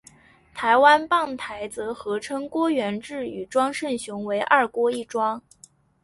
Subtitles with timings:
[0.55, 5.43] 台湾棒坛则合称郭源治与庄胜雄为二郭一庄。